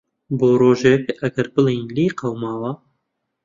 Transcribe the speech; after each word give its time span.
بۆ 0.37 0.49
رۆژێک 0.61 1.03
ئەگەر 1.19 1.47
بڵێن 1.53 1.83
لیێ 1.95 2.09
قەوماوە. 2.19 2.71